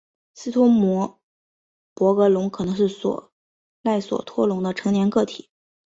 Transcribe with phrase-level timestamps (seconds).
[0.33, 1.19] 斯托姆
[1.93, 2.89] 博格龙可能是
[3.83, 5.51] 赖索托龙的成年个体。